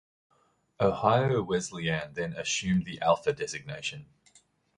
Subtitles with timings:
[0.79, 4.07] Ohio Wesleyan then assumed the Alpha designation.